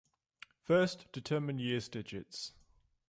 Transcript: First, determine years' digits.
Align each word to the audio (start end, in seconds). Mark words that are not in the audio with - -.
First, 0.63 1.11
determine 1.11 1.59
years' 1.59 1.87
digits. 1.87 2.53